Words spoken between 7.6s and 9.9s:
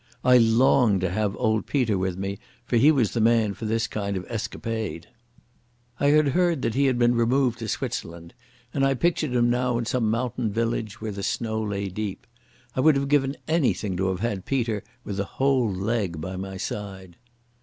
Switzerland and I pictured him now in